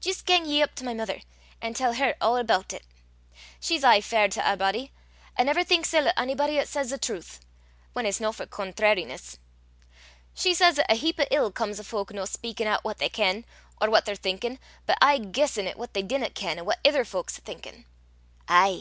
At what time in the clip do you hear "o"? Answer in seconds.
6.08-6.12, 11.20-11.26, 11.78-11.84